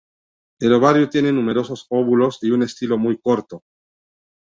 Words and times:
El 0.59 0.73
ovario 0.73 1.09
tiene 1.09 1.31
numerosos 1.31 1.85
óvulos 1.89 2.39
y 2.41 2.49
un 2.49 2.63
estilo 2.63 2.97
muy 2.97 3.19
corto. 3.19 3.61